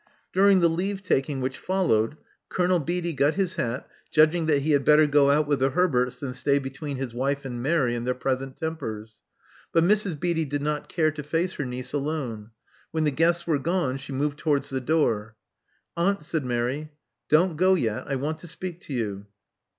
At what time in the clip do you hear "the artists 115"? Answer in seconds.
3.03-3.63